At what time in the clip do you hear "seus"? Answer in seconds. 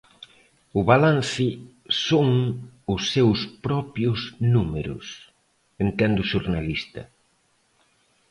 3.13-3.39